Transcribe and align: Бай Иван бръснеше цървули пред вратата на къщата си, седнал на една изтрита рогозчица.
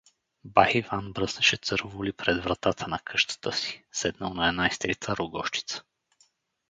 Бай 0.43 0.71
Иван 0.79 1.13
бръснеше 1.13 1.57
цървули 1.57 2.13
пред 2.13 2.43
вратата 2.43 2.87
на 2.87 2.99
къщата 2.99 3.53
си, 3.53 3.83
седнал 3.91 4.33
на 4.33 4.47
една 4.47 4.67
изтрита 4.67 5.15
рогозчица. 5.17 5.83